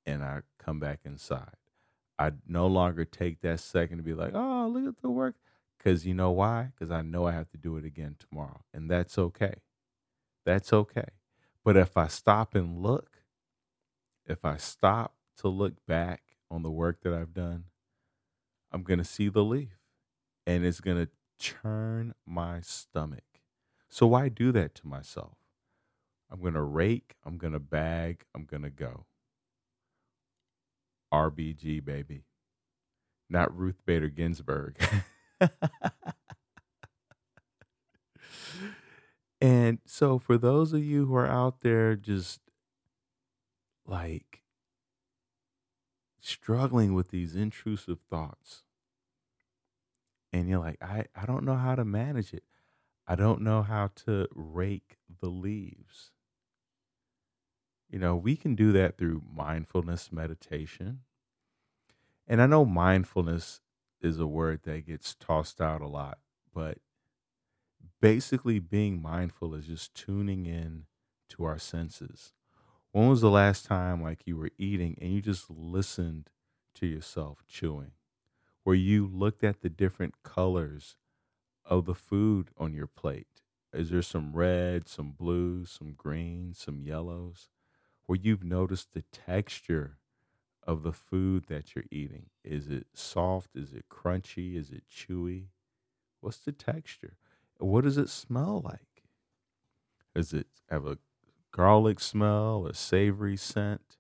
and 0.07 0.23
I 0.23 0.41
come 0.59 0.81
back 0.81 1.01
inside. 1.05 1.57
I 2.19 2.33
no 2.47 2.67
longer 2.67 3.07
take 3.07 3.41
that 3.41 3.61
second 3.61 3.97
to 3.97 4.03
be 4.03 4.13
like, 4.13 4.33
oh, 4.35 4.71
look 4.71 4.87
at 4.87 5.01
the 5.01 5.11
work. 5.11 5.37
Because 5.79 6.07
you 6.07 6.13
know 6.13 6.31
why? 6.31 6.73
Because 6.75 6.91
I 6.91 7.01
know 7.01 7.27
I 7.27 7.33
have 7.33 7.49
to 7.53 7.57
do 7.57 7.79
it 7.79 7.85
again 7.87 8.17
tomorrow. 8.19 8.61
And 8.75 8.91
that's 8.91 9.17
okay. 9.17 9.55
That's 10.45 10.73
okay. 10.73 11.09
But 11.65 11.79
if 11.79 11.97
I 11.97 12.09
stop 12.09 12.55
and 12.55 12.83
look, 12.83 13.23
if 14.27 14.45
I 14.45 14.59
stop 14.59 15.15
to 15.39 15.49
look 15.49 15.75
back 15.87 16.23
on 16.51 16.63
the 16.63 16.71
work 16.71 17.01
that 17.03 17.15
I've 17.15 17.33
done, 17.33 17.65
I'm 18.71 18.83
going 18.83 18.99
to 18.99 19.05
see 19.05 19.31
the 19.31 19.43
leaf 19.43 19.79
and 20.47 20.65
it's 20.65 20.81
going 20.81 20.99
to 20.99 21.11
churn 21.39 22.15
my 22.27 22.61
stomach. 22.61 23.25
So 23.89 24.07
why 24.07 24.29
do 24.29 24.53
that 24.53 24.75
to 24.77 24.87
myself? 24.87 25.39
I'm 26.31 26.41
going 26.41 26.55
to 26.55 26.63
rake, 26.63 27.17
I'm 27.25 27.39
going 27.39 27.53
to 27.55 27.59
bag, 27.59 28.25
I'm 28.35 28.45
going 28.45 28.63
to 28.63 28.71
go. 28.71 29.07
RBG, 31.13 31.85
baby. 31.85 32.23
Not 33.29 33.57
Ruth 33.57 33.83
Bader 33.85 34.09
Ginsburg. 34.09 34.77
and 39.41 39.79
so, 39.85 40.19
for 40.19 40.39
those 40.39 40.73
of 40.73 40.85
you 40.85 41.07
who 41.07 41.15
are 41.17 41.27
out 41.27 41.63
there 41.63 41.97
just 41.97 42.41
like 43.87 44.43
struggling 46.21 46.95
with 46.95 47.11
these 47.11 47.35
intrusive 47.35 47.99
thoughts, 48.09 48.63
and 50.33 50.49
you're 50.49 50.61
like, 50.61 50.79
I, 50.81 51.07
I 51.15 51.27
don't 51.27 51.45
know 51.45 51.57
how 51.57 51.75
to 51.75 51.85
manage 51.85 52.33
it, 52.33 52.45
I 53.07 53.17
don't 53.17 53.43
know 53.43 53.63
how 53.63 53.91
to 54.07 54.29
rake 54.33 54.99
the 55.21 55.29
leaves. 55.29 56.13
You 57.91 57.99
know, 57.99 58.15
we 58.15 58.37
can 58.37 58.55
do 58.55 58.71
that 58.73 58.97
through 58.97 59.23
mindfulness 59.35 60.13
meditation. 60.13 61.01
And 62.29 62.41
I 62.41 62.47
know 62.47 62.65
mindfulness 62.65 63.61
is 64.01 64.21
a 64.21 64.27
word 64.29 64.61
that 64.63 64.87
gets 64.87 65.17
tossed 65.17 65.61
out 65.61 65.81
a 65.81 65.89
lot, 65.89 66.19
but 66.55 66.79
basically 68.01 68.61
being 68.61 69.03
mindful 69.03 69.57
is 69.57 69.67
just 69.67 69.95
tuning 69.95 70.47
in 70.47 70.85
to 71.31 71.45
our 71.45 71.59
senses. 71.59 72.33
When 72.93 73.09
was 73.09 73.21
the 73.21 73.31
last 73.31 73.67
time 73.67 74.01
like 74.01 74.23
you 74.25 74.37
were 74.37 74.51
eating 74.57 74.97
and 75.01 75.13
you 75.13 75.21
just 75.21 75.51
listened 75.51 76.31
to 76.77 76.87
yourself 76.87 77.43
chewing? 77.49 77.93
Where 78.63 78.77
you 78.77 79.07
looked 79.07 79.43
at 79.43 79.63
the 79.63 79.69
different 79.69 80.23
colors 80.23 80.97
of 81.65 81.87
the 81.87 81.95
food 81.95 82.51
on 82.57 82.73
your 82.73 82.87
plate? 82.87 83.43
Is 83.73 83.91
there 83.91 84.03
some 84.03 84.33
red, 84.33 84.89
some 84.89 85.11
blue, 85.11 85.65
some 85.65 85.93
green, 85.93 86.55
some 86.55 86.83
yellows? 86.83 87.49
Where 88.11 88.19
you've 88.21 88.43
noticed 88.43 88.93
the 88.93 89.05
texture 89.13 89.99
of 90.65 90.83
the 90.83 90.93
food 90.93 91.45
that 91.47 91.77
you're 91.77 91.85
eating. 91.93 92.27
Is 92.43 92.67
it 92.67 92.89
soft? 92.93 93.51
Is 93.55 93.73
it 93.73 93.85
crunchy? 93.89 94.57
Is 94.57 94.73
it 94.73 94.83
chewy? 94.91 95.45
What's 96.21 96.39
the 96.39 96.51
texture? 96.51 97.19
What 97.59 97.85
does 97.85 97.99
it 97.99 98.09
smell 98.09 98.63
like? 98.65 99.05
Does 100.13 100.33
it 100.33 100.49
have 100.69 100.89
a 100.89 100.99
garlic 101.53 102.01
smell, 102.01 102.67
a 102.67 102.75
savory 102.75 103.37
scent? 103.37 103.97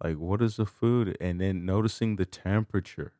Like, 0.00 0.18
what 0.18 0.40
is 0.40 0.54
the 0.54 0.64
food? 0.64 1.16
And 1.20 1.40
then 1.40 1.66
noticing 1.66 2.14
the 2.14 2.26
temperature. 2.26 3.14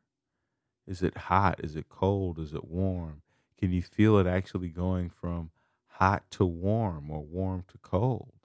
Is 0.87 1.03
it 1.03 1.17
hot? 1.17 1.59
Is 1.61 1.75
it 1.75 1.89
cold? 1.89 2.39
Is 2.39 2.53
it 2.53 2.63
warm? 2.63 3.23
Can 3.57 3.73
you 3.73 3.81
feel 3.81 4.17
it 4.19 4.25
actually 4.25 4.69
going 4.69 5.09
from 5.09 5.51
hot 5.87 6.31
to 6.31 6.45
warm 6.45 7.11
or 7.11 7.19
warm 7.19 7.65
to 7.67 7.77
cold? 7.79 8.36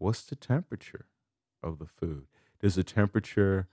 What's 0.00 0.22
the 0.22 0.34
temperature 0.34 1.04
of 1.62 1.78
the 1.78 1.84
food? 1.84 2.26
Does 2.58 2.76
the 2.76 2.82
temperature 2.82 3.68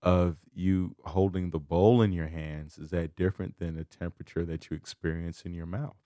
of 0.00 0.36
you 0.54 0.94
holding 1.06 1.50
the 1.50 1.58
bowl 1.58 2.00
in 2.00 2.12
your 2.12 2.28
hands 2.28 2.78
is 2.78 2.90
that 2.90 3.16
different 3.16 3.58
than 3.58 3.74
the 3.74 3.84
temperature 3.84 4.44
that 4.44 4.70
you 4.70 4.76
experience 4.76 5.42
in 5.42 5.54
your 5.54 5.66
mouth? 5.66 5.96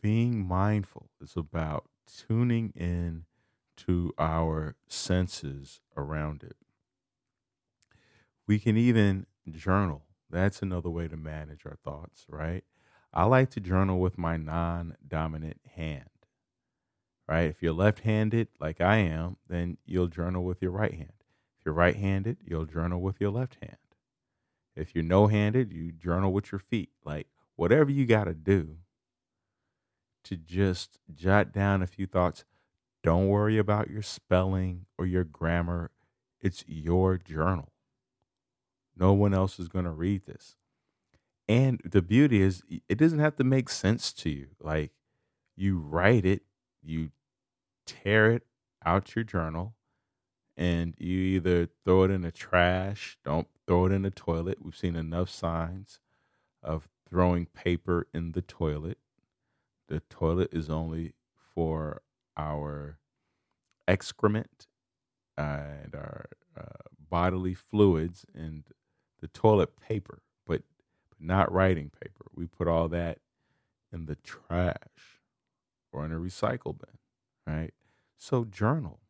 Being 0.00 0.46
mindful 0.46 1.10
is 1.20 1.36
about 1.36 1.90
tuning 2.06 2.72
in 2.76 3.24
to 3.78 4.14
our 4.16 4.76
senses 4.86 5.80
around 5.96 6.44
it. 6.44 6.56
We 8.46 8.60
can 8.60 8.76
even 8.76 9.26
journal. 9.50 10.04
That's 10.30 10.62
another 10.62 10.88
way 10.88 11.08
to 11.08 11.16
manage 11.16 11.66
our 11.66 11.78
thoughts, 11.84 12.26
right? 12.28 12.62
I 13.12 13.24
like 13.24 13.50
to 13.50 13.60
journal 13.60 13.98
with 13.98 14.16
my 14.16 14.36
non 14.36 14.96
dominant 15.08 15.60
hand 15.74 16.10
right? 17.30 17.48
If 17.48 17.62
you're 17.62 17.72
left 17.72 18.00
handed, 18.00 18.48
like 18.58 18.80
I 18.80 18.96
am, 18.96 19.36
then 19.48 19.78
you'll 19.86 20.08
journal 20.08 20.42
with 20.42 20.60
your 20.60 20.72
right 20.72 20.92
hand. 20.92 21.12
If 21.56 21.64
you're 21.64 21.74
right 21.74 21.94
handed, 21.94 22.38
you'll 22.44 22.64
journal 22.64 23.00
with 23.00 23.20
your 23.20 23.30
left 23.30 23.56
hand. 23.62 23.76
If 24.74 24.96
you're 24.96 25.04
no 25.04 25.28
handed, 25.28 25.72
you 25.72 25.92
journal 25.92 26.32
with 26.32 26.50
your 26.50 26.58
feet. 26.58 26.90
Like 27.04 27.28
whatever 27.54 27.88
you 27.88 28.04
got 28.04 28.24
to 28.24 28.34
do 28.34 28.78
to 30.24 30.36
just 30.36 30.98
jot 31.14 31.52
down 31.52 31.82
a 31.82 31.86
few 31.86 32.06
thoughts. 32.06 32.44
Don't 33.04 33.28
worry 33.28 33.58
about 33.58 33.90
your 33.90 34.02
spelling 34.02 34.86
or 34.98 35.06
your 35.06 35.24
grammar. 35.24 35.92
It's 36.40 36.64
your 36.66 37.16
journal. 37.16 37.70
No 38.96 39.12
one 39.12 39.34
else 39.34 39.60
is 39.60 39.68
going 39.68 39.84
to 39.84 39.92
read 39.92 40.26
this. 40.26 40.56
And 41.48 41.80
the 41.84 42.02
beauty 42.02 42.42
is, 42.42 42.62
it 42.88 42.98
doesn't 42.98 43.18
have 43.20 43.36
to 43.36 43.44
make 43.44 43.68
sense 43.68 44.12
to 44.14 44.30
you. 44.30 44.48
Like 44.60 44.90
you 45.56 45.78
write 45.78 46.26
it, 46.26 46.42
you 46.82 47.10
tear 47.90 48.30
it 48.30 48.42
out 48.84 49.14
your 49.14 49.24
journal 49.24 49.74
and 50.56 50.94
you 50.98 51.18
either 51.18 51.68
throw 51.84 52.04
it 52.04 52.10
in 52.10 52.22
the 52.22 52.30
trash, 52.30 53.18
don't 53.24 53.48
throw 53.66 53.86
it 53.86 53.92
in 53.92 54.02
the 54.02 54.10
toilet. 54.10 54.58
We've 54.62 54.76
seen 54.76 54.96
enough 54.96 55.30
signs 55.30 56.00
of 56.62 56.88
throwing 57.08 57.46
paper 57.46 58.06
in 58.12 58.32
the 58.32 58.42
toilet. 58.42 58.98
The 59.88 60.00
toilet 60.10 60.50
is 60.52 60.68
only 60.70 61.14
for 61.54 62.02
our 62.36 62.98
excrement 63.88 64.66
and 65.36 65.94
our 65.94 66.26
uh, 66.56 66.88
bodily 67.10 67.54
fluids 67.54 68.24
and 68.34 68.64
the 69.20 69.28
toilet 69.28 69.80
paper, 69.80 70.22
but, 70.46 70.62
but 71.08 71.20
not 71.20 71.52
writing 71.52 71.90
paper. 72.00 72.26
We 72.34 72.46
put 72.46 72.68
all 72.68 72.88
that 72.88 73.18
in 73.92 74.06
the 74.06 74.16
trash 74.16 74.76
or 75.92 76.04
in 76.04 76.12
a 76.12 76.16
recycle 76.16 76.76
bin, 76.78 76.98
right? 77.46 77.74
So 78.20 78.44
journal. 78.44 79.00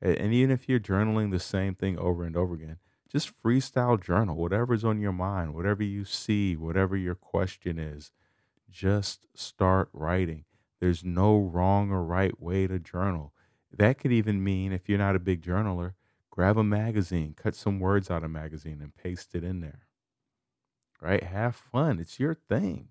And 0.00 0.32
even 0.32 0.52
if 0.52 0.68
you're 0.68 0.78
journaling 0.78 1.32
the 1.32 1.40
same 1.40 1.74
thing 1.74 1.98
over 1.98 2.22
and 2.22 2.36
over 2.36 2.54
again, 2.54 2.76
just 3.10 3.42
freestyle 3.42 4.00
journal, 4.00 4.36
whatever's 4.36 4.84
on 4.84 5.00
your 5.00 5.12
mind, 5.12 5.52
whatever 5.52 5.82
you 5.82 6.04
see, 6.04 6.56
whatever 6.56 6.96
your 6.96 7.16
question 7.16 7.76
is, 7.76 8.12
just 8.70 9.26
start 9.34 9.88
writing. 9.92 10.44
There's 10.78 11.02
no 11.02 11.38
wrong 11.38 11.90
or 11.90 12.04
right 12.04 12.40
way 12.40 12.68
to 12.68 12.78
journal. 12.78 13.32
That 13.76 13.98
could 13.98 14.12
even 14.12 14.44
mean 14.44 14.72
if 14.72 14.88
you're 14.88 14.96
not 14.96 15.16
a 15.16 15.20
big 15.20 15.42
journaler, 15.42 15.94
grab 16.30 16.56
a 16.56 16.62
magazine, 16.62 17.34
cut 17.36 17.56
some 17.56 17.80
words 17.80 18.12
out 18.12 18.18
of 18.18 18.24
a 18.24 18.28
magazine 18.28 18.80
and 18.80 18.94
paste 18.94 19.34
it 19.34 19.42
in 19.42 19.58
there, 19.58 19.88
right? 21.00 21.24
Have 21.24 21.56
fun. 21.56 21.98
It's 21.98 22.20
your 22.20 22.34
thing, 22.34 22.90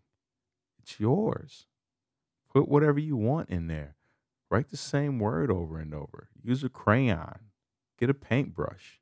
it's 0.81 0.99
yours. 0.99 1.65
Put 2.51 2.67
whatever 2.67 2.99
you 2.99 3.15
want 3.15 3.49
in 3.49 3.67
there. 3.67 3.97
Write 4.50 4.70
the 4.70 4.77
same 4.77 5.20
word 5.20 5.51
over 5.51 5.80
and 5.80 5.94
over. 5.94 6.30
Use 6.42 6.63
a 6.63 6.70
crayon, 6.70 7.39
get 8.00 8.10
a 8.10 8.13
paintbrush. 8.13 9.00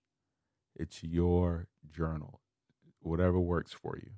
It's 0.76 1.04
your 1.04 1.68
journal, 1.90 2.42
whatever 3.02 3.40
works 3.40 3.72
for 3.72 3.98
you. 3.98 4.12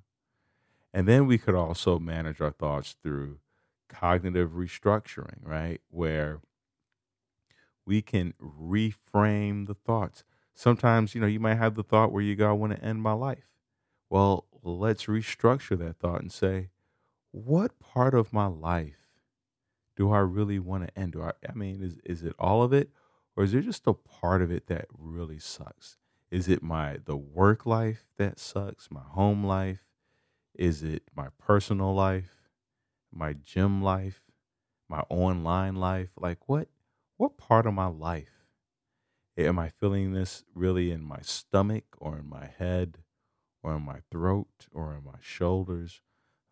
And 0.92 1.06
then 1.06 1.26
we 1.26 1.38
could 1.38 1.54
also 1.54 1.98
manage 1.98 2.40
our 2.40 2.50
thoughts 2.50 2.96
through 3.02 3.38
cognitive 3.88 4.52
restructuring, 4.52 5.38
right? 5.42 5.80
Where 5.90 6.40
we 7.84 8.02
can 8.02 8.34
reframe 8.42 9.66
the 9.66 9.74
thoughts. 9.74 10.24
Sometimes, 10.54 11.14
you 11.14 11.20
know, 11.20 11.26
you 11.26 11.40
might 11.40 11.56
have 11.56 11.74
the 11.74 11.82
thought 11.82 12.10
where 12.12 12.22
you 12.22 12.36
go, 12.36 12.48
I 12.48 12.52
want 12.52 12.74
to 12.74 12.84
end 12.84 13.02
my 13.02 13.12
life. 13.12 13.48
Well, 14.10 14.46
let's 14.62 15.04
restructure 15.04 15.78
that 15.78 15.98
thought 15.98 16.20
and 16.20 16.32
say, 16.32 16.70
what 17.30 17.78
part 17.78 18.14
of 18.14 18.32
my 18.32 18.46
life 18.46 19.07
do 19.98 20.12
I 20.12 20.20
really 20.20 20.60
want 20.60 20.86
to 20.86 20.96
end? 20.96 21.14
Do 21.14 21.22
I, 21.22 21.32
I 21.46 21.52
mean, 21.54 21.82
is, 21.82 21.98
is 22.04 22.22
it 22.22 22.36
all 22.38 22.62
of 22.62 22.72
it? 22.72 22.90
Or 23.36 23.42
is 23.42 23.50
there 23.50 23.60
just 23.60 23.84
a 23.88 23.92
part 23.92 24.42
of 24.42 24.50
it 24.52 24.68
that 24.68 24.86
really 24.96 25.40
sucks? 25.40 25.96
Is 26.30 26.48
it 26.48 26.62
my 26.62 26.98
the 27.04 27.16
work 27.16 27.66
life 27.66 28.06
that 28.16 28.38
sucks? 28.38 28.92
My 28.92 29.02
home 29.02 29.44
life? 29.44 29.80
Is 30.54 30.84
it 30.84 31.02
my 31.16 31.28
personal 31.36 31.92
life? 31.92 32.48
My 33.12 33.32
gym 33.32 33.82
life? 33.82 34.22
My 34.88 35.00
online 35.08 35.74
life? 35.74 36.10
Like 36.16 36.48
what 36.48 36.68
what 37.16 37.36
part 37.36 37.66
of 37.66 37.74
my 37.74 37.86
life 37.86 38.46
am 39.36 39.58
I 39.58 39.68
feeling 39.68 40.12
this 40.12 40.44
really 40.54 40.92
in 40.92 41.02
my 41.02 41.22
stomach 41.22 41.84
or 41.98 42.18
in 42.18 42.28
my 42.28 42.46
head 42.46 42.98
or 43.64 43.74
in 43.74 43.82
my 43.82 43.98
throat 44.12 44.68
or 44.72 44.94
in 44.94 45.02
my 45.02 45.18
shoulders? 45.20 46.02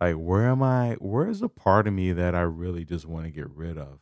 Like 0.00 0.16
where 0.16 0.48
am 0.48 0.62
I 0.62 0.94
where's 1.00 1.40
the 1.40 1.48
part 1.48 1.86
of 1.86 1.94
me 1.94 2.12
that 2.12 2.34
I 2.34 2.42
really 2.42 2.84
just 2.84 3.06
want 3.06 3.24
to 3.26 3.30
get 3.30 3.50
rid 3.50 3.78
of? 3.78 4.00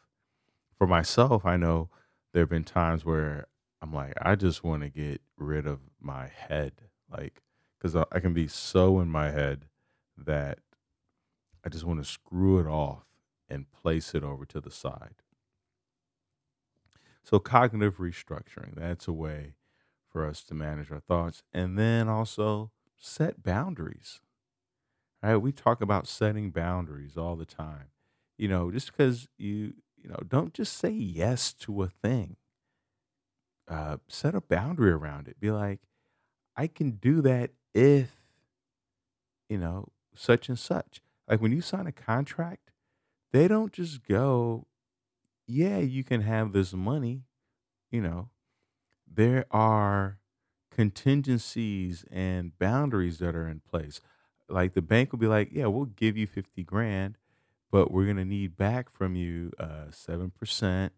For 0.79 0.87
myself, 0.87 1.47
I 1.47 1.57
know 1.57 1.91
there 2.33 2.43
have 2.43 2.51
been 2.51 2.65
times 2.65 3.05
where 3.05 3.47
I'm 3.83 3.93
like, 3.93 4.15
I 4.21 4.35
just 4.37 4.65
want 4.65 4.83
to 4.83 4.91
get 4.91 5.23
rid 5.37 5.67
of 5.67 5.81
my 6.01 6.29
head. 6.29 6.83
Like, 7.11 7.43
because 7.79 7.97
I, 7.97 8.05
I 8.13 8.21
can 8.21 8.35
be 8.35 8.49
so 8.49 9.01
in 9.01 9.09
my 9.09 9.31
head 9.31 9.69
that 10.17 10.61
I 11.65 11.69
just 11.69 11.85
want 11.85 11.99
to 11.99 12.05
screw 12.09 12.61
it 12.61 12.67
off 12.67 13.07
and 13.49 13.71
place 13.73 14.15
it 14.15 14.23
over 14.23 14.47
to 14.47 14.61
the 14.61 14.71
side. 14.71 15.17
So, 17.25 17.39
cognitive 17.39 17.97
restructuring, 17.97 18.75
that's 18.75 19.09
a 19.09 19.13
way 19.13 19.55
for 20.09 20.27
us 20.27 20.45
to 20.45 20.55
manage 20.55 20.91
our 20.93 21.01
thoughts. 21.01 21.43
And 21.53 21.79
then 21.79 22.09
also 22.09 22.71
set 22.99 23.43
boundaries, 23.43 24.21
right? 25.33 25.37
We 25.37 25.53
talk 25.53 25.81
about 25.81 26.07
setting 26.07 26.51
boundaries 26.51 27.17
all 27.17 27.37
the 27.37 27.47
time. 27.47 27.91
You 28.39 28.49
know, 28.49 28.71
just 28.71 28.91
because 28.93 29.29
you, 29.39 29.75
you 29.97 30.09
know, 30.09 30.21
don't 30.27 30.53
just 30.55 30.77
say 30.77 30.91
yes 30.91 31.53
to 31.55 31.83
a 31.83 31.89
thing, 31.89 32.37
uh, 33.69 33.97
set 34.09 34.35
a 34.35 34.41
boundary 34.41 34.91
around 34.93 35.29
it. 35.29 35.41
Be 35.41 35.51
like, 35.51 35.81
I 36.57 36.67
can 36.67 36.93
do 36.93 37.23
that 37.23 37.53
if, 37.75 38.11
you 39.49 39.59
know, 39.59 39.89
such 40.15 40.49
and 40.49 40.59
such. 40.59 41.01
Like 41.29 41.41
when 41.41 41.53
you 41.53 41.61
sign 41.61 41.87
a 41.87 41.93
contract, 41.93 42.71
they 43.33 43.49
don't 43.49 43.73
just 43.73 44.07
go, 44.07 44.67
yeah, 45.47 45.79
you 45.79 46.05
can 46.05 46.23
have 46.23 46.53
this 46.53 46.73
money, 46.75 47.25
you 47.91 48.03
know, 48.03 48.31
there 49.13 49.47
are 49.51 50.19
contingencies 50.71 52.05
and 52.11 52.59
boundaries 52.59 53.19
that 53.19 53.37
are 53.37 53.49
in 53.49 53.61
place. 53.61 54.01
Like 54.49 54.75
the 54.75 54.83
bank 54.83 55.13
will 55.13 55.19
be 55.19 55.27
like, 55.27 55.51
yeah, 55.53 55.67
we'll 55.67 55.87
give 55.87 56.17
you 56.17 56.27
50 56.27 56.63
grand, 56.65 57.19
but 57.71 57.91
we're 57.91 58.05
going 58.05 58.17
to 58.19 58.25
need 58.25 58.57
back 58.57 58.91
from 58.91 59.17
you 59.17 59.53
uh, 59.59 59.87
7%, 59.91 60.91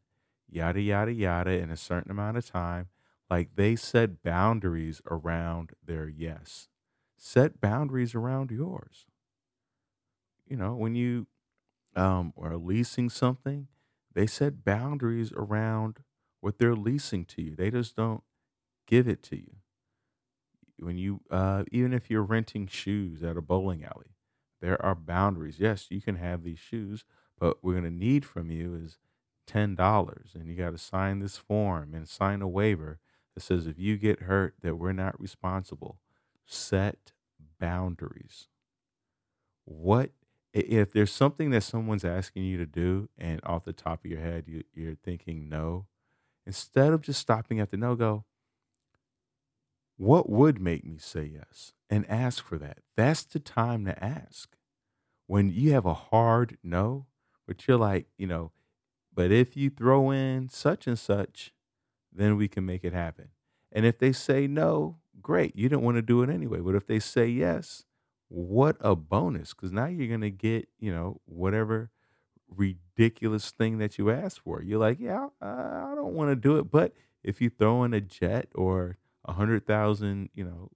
yada, 0.48 0.80
yada, 0.80 1.12
yada, 1.12 1.50
in 1.50 1.70
a 1.70 1.76
certain 1.76 2.10
amount 2.10 2.36
of 2.36 2.46
time. 2.46 2.88
Like 3.30 3.56
they 3.56 3.76
set 3.76 4.22
boundaries 4.22 5.00
around 5.10 5.72
their 5.84 6.08
yes. 6.08 6.68
Set 7.16 7.60
boundaries 7.60 8.14
around 8.14 8.50
yours. 8.50 9.06
You 10.46 10.56
know, 10.56 10.74
when 10.74 10.94
you 10.94 11.26
um, 11.96 12.32
are 12.36 12.56
leasing 12.56 13.10
something, 13.10 13.68
they 14.14 14.26
set 14.26 14.64
boundaries 14.64 15.32
around 15.32 16.02
what 16.40 16.58
they're 16.58 16.76
leasing 16.76 17.24
to 17.26 17.42
you. 17.42 17.56
They 17.56 17.70
just 17.70 17.96
don't 17.96 18.22
give 18.86 19.08
it 19.08 19.22
to 19.24 19.36
you. 19.36 19.56
When 20.78 20.96
you, 20.98 21.20
uh, 21.30 21.64
even 21.72 21.92
if 21.92 22.10
you're 22.10 22.22
renting 22.22 22.66
shoes 22.66 23.22
at 23.22 23.36
a 23.36 23.42
bowling 23.42 23.84
alley, 23.84 24.16
there 24.60 24.82
are 24.84 24.94
boundaries. 24.94 25.58
Yes, 25.58 25.86
you 25.90 26.00
can 26.00 26.16
have 26.16 26.42
these 26.42 26.58
shoes, 26.58 27.04
but 27.38 27.62
we're 27.62 27.72
going 27.72 27.84
to 27.84 27.90
need 27.90 28.24
from 28.24 28.50
you 28.50 28.74
is 28.74 28.98
ten 29.46 29.74
dollars, 29.74 30.30
and 30.34 30.48
you 30.48 30.56
got 30.56 30.70
to 30.70 30.78
sign 30.78 31.18
this 31.20 31.36
form 31.36 31.94
and 31.94 32.08
sign 32.08 32.42
a 32.42 32.48
waiver 32.48 32.98
that 33.34 33.42
says 33.42 33.66
if 33.66 33.78
you 33.78 33.96
get 33.96 34.22
hurt, 34.22 34.54
that 34.62 34.76
we're 34.76 34.92
not 34.92 35.20
responsible. 35.20 36.00
Set 36.44 37.12
boundaries. 37.58 38.48
What 39.64 40.10
if 40.52 40.92
there's 40.92 41.12
something 41.12 41.50
that 41.50 41.62
someone's 41.62 42.04
asking 42.04 42.44
you 42.44 42.56
to 42.58 42.66
do, 42.66 43.08
and 43.18 43.40
off 43.44 43.64
the 43.64 43.72
top 43.72 44.04
of 44.04 44.10
your 44.10 44.20
head 44.20 44.44
you, 44.46 44.64
you're 44.74 44.94
thinking 44.94 45.48
no? 45.48 45.86
Instead 46.46 46.92
of 46.92 47.02
just 47.02 47.20
stopping 47.20 47.60
at 47.60 47.70
the 47.70 47.76
no, 47.76 47.94
go. 47.96 48.24
What 49.96 50.28
would 50.28 50.60
make 50.60 50.84
me 50.84 50.98
say 50.98 51.30
yes? 51.34 51.72
And 51.88 52.08
ask 52.10 52.44
for 52.44 52.58
that. 52.58 52.78
That's 52.96 53.24
the 53.24 53.38
time 53.38 53.84
to 53.84 54.04
ask. 54.04 54.56
When 55.26 55.50
you 55.50 55.72
have 55.72 55.86
a 55.86 55.94
hard 55.94 56.58
no, 56.62 57.06
but 57.46 57.66
you're 57.66 57.76
like, 57.76 58.06
you 58.16 58.26
know, 58.26 58.52
but 59.12 59.32
if 59.32 59.56
you 59.56 59.70
throw 59.70 60.10
in 60.10 60.48
such 60.48 60.86
and 60.86 60.98
such, 60.98 61.52
then 62.12 62.36
we 62.36 62.48
can 62.48 62.66
make 62.66 62.84
it 62.84 62.92
happen. 62.92 63.28
And 63.72 63.86
if 63.86 63.98
they 63.98 64.12
say 64.12 64.46
no, 64.46 64.98
great. 65.20 65.56
You 65.56 65.68
don't 65.68 65.82
want 65.82 65.96
to 65.96 66.02
do 66.02 66.22
it 66.22 66.30
anyway. 66.30 66.60
But 66.60 66.74
if 66.74 66.86
they 66.86 66.98
say 66.98 67.26
yes, 67.26 67.84
what 68.28 68.76
a 68.80 68.94
bonus. 68.94 69.54
Because 69.54 69.72
now 69.72 69.86
you're 69.86 70.08
going 70.08 70.20
to 70.20 70.30
get, 70.30 70.68
you 70.78 70.92
know, 70.92 71.20
whatever 71.24 71.90
ridiculous 72.48 73.50
thing 73.50 73.78
that 73.78 73.98
you 73.98 74.10
asked 74.10 74.40
for. 74.40 74.62
You're 74.62 74.78
like, 74.78 75.00
yeah, 75.00 75.28
I 75.40 75.92
don't 75.94 76.14
want 76.14 76.30
to 76.30 76.36
do 76.36 76.58
it. 76.58 76.70
But 76.70 76.92
if 77.24 77.40
you 77.40 77.50
throw 77.50 77.84
in 77.84 77.94
a 77.94 78.00
jet 78.00 78.48
or 78.54 78.98
a 79.26 79.34
hundred 79.34 79.66
thousand, 79.66 80.30
you 80.34 80.44
know, 80.44 80.70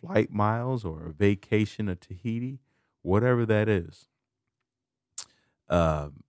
flight 0.00 0.32
miles 0.32 0.84
or 0.84 1.06
a 1.06 1.12
vacation 1.12 1.86
to 1.88 1.96
Tahiti, 1.96 2.60
whatever 3.02 3.46
that 3.46 3.68
is, 3.68 4.08
um, 5.68 6.24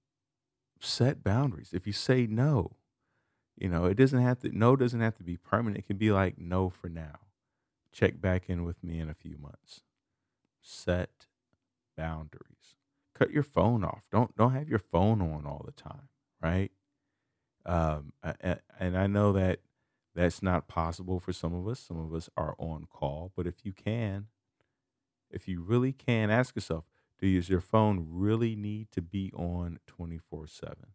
set 0.79 1.23
boundaries. 1.23 1.71
If 1.73 1.87
you 1.87 1.93
say 1.93 2.27
no, 2.27 2.77
you 3.57 3.69
know, 3.69 3.85
it 3.85 3.95
doesn't 3.95 4.21
have 4.21 4.39
to, 4.41 4.57
no 4.57 4.75
doesn't 4.75 5.01
have 5.01 5.15
to 5.17 5.23
be 5.23 5.37
permanent. 5.37 5.79
It 5.79 5.87
can 5.87 5.97
be 5.97 6.11
like 6.11 6.37
no 6.37 6.69
for 6.69 6.89
now. 6.89 7.19
Check 7.91 8.21
back 8.21 8.49
in 8.49 8.65
with 8.65 8.83
me 8.83 8.99
in 8.99 9.09
a 9.09 9.13
few 9.15 9.37
months. 9.37 9.83
Set 10.61 11.27
boundaries. 11.97 12.75
Cut 13.13 13.31
your 13.31 13.43
phone 13.43 13.83
off. 13.83 14.03
Don't 14.11 14.35
don't 14.37 14.53
have 14.53 14.69
your 14.69 14.79
phone 14.79 15.21
on 15.21 15.45
all 15.45 15.63
the 15.65 15.73
time, 15.73 16.09
right? 16.41 16.71
Um, 17.65 18.13
a- 18.23 18.35
a- 18.43 18.61
and 18.79 18.97
I 18.97 19.07
know 19.07 19.33
that 19.33 19.61
that's 20.15 20.41
not 20.41 20.67
possible 20.67 21.19
for 21.19 21.33
some 21.33 21.53
of 21.53 21.67
us. 21.67 21.79
Some 21.79 21.99
of 21.99 22.13
us 22.13 22.29
are 22.37 22.55
on 22.57 22.85
call, 22.89 23.33
but 23.35 23.45
if 23.45 23.65
you 23.65 23.73
can, 23.73 24.27
if 25.29 25.47
you 25.47 25.61
really 25.61 25.91
can, 25.91 26.29
ask 26.29 26.55
yourself: 26.55 26.85
Do 27.19 27.27
you, 27.27 27.39
does 27.39 27.49
your 27.49 27.61
phone 27.61 28.07
really 28.09 28.55
need 28.55 28.91
to 28.91 29.01
be 29.01 29.31
on 29.35 29.79
twenty 29.85 30.17
four 30.17 30.47
seven? 30.47 30.93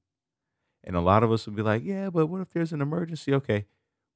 And 0.83 0.97
a 0.97 1.01
lot 1.01 1.23
of 1.23 1.31
us 1.31 1.45
would 1.45 1.55
be 1.55 1.63
like, 1.63 1.85
Yeah, 1.85 2.09
but 2.09 2.27
what 2.27 2.41
if 2.41 2.51
there's 2.51 2.73
an 2.73 2.81
emergency? 2.81 3.35
Okay, 3.35 3.67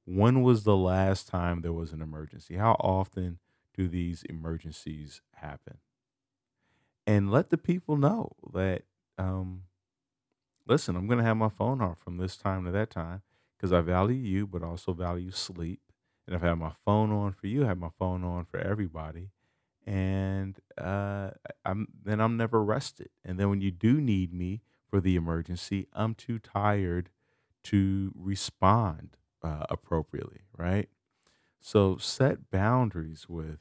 when 0.05 0.41
was 0.41 0.63
the 0.63 0.75
last 0.75 1.27
time 1.27 1.61
there 1.61 1.73
was 1.73 1.93
an 1.93 2.01
emergency? 2.01 2.55
How 2.55 2.73
often 2.79 3.37
do 3.77 3.87
these 3.87 4.23
emergencies 4.23 5.21
happen? 5.35 5.77
And 7.05 7.31
let 7.31 7.51
the 7.51 7.57
people 7.57 7.95
know 7.95 8.31
that. 8.53 8.83
Um, 9.17 9.63
listen, 10.67 10.95
I'm 10.97 11.07
going 11.07 11.19
to 11.19 11.23
have 11.23 11.37
my 11.37 11.47
phone 11.47 11.81
off 11.81 11.99
from 11.99 12.17
this 12.17 12.35
time 12.35 12.65
to 12.65 12.71
that 12.71 12.89
time 12.89 13.21
because 13.57 13.71
I 13.71 13.81
value 13.81 14.15
you, 14.15 14.47
but 14.47 14.63
also 14.63 14.93
value 14.93 15.31
sleep. 15.31 15.81
And 16.27 16.35
if 16.35 16.43
I 16.43 16.47
have 16.47 16.57
my 16.57 16.73
phone 16.85 17.11
on 17.11 17.33
for 17.33 17.47
you, 17.47 17.63
I 17.63 17.67
have 17.67 17.77
my 17.77 17.91
phone 17.99 18.23
on 18.23 18.45
for 18.45 18.59
everybody. 18.59 19.31
And 19.85 20.59
uh, 20.77 21.31
I'm 21.63 21.87
then 22.03 22.19
I'm 22.19 22.37
never 22.37 22.63
rested. 22.63 23.09
And 23.23 23.39
then 23.39 23.49
when 23.49 23.61
you 23.61 23.71
do 23.71 24.01
need 24.01 24.33
me 24.33 24.61
for 24.89 24.99
the 24.99 25.15
emergency, 25.15 25.87
I'm 25.93 26.15
too 26.15 26.39
tired 26.39 27.11
to 27.65 28.11
respond 28.15 29.17
uh, 29.43 29.65
appropriately, 29.69 30.41
right? 30.57 30.89
So 31.59 31.97
set 31.97 32.51
boundaries 32.51 33.27
with 33.29 33.59